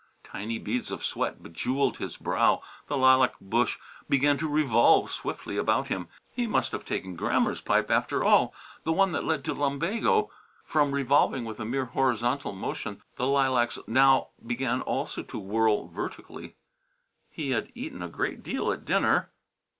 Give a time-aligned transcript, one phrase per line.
[0.23, 3.77] Tiny beads of sweat bejewelled his brow, the lilac bush
[4.09, 6.07] began to revolve swiftly about him.
[6.33, 8.51] He must have taken Grammer's pipe after all
[8.83, 10.31] the one that led to lumbago.
[10.65, 16.55] From revolving with a mere horizontal motion the lilacs now began also to whirl vertically.
[17.29, 19.29] He had eaten a great deal at dinner....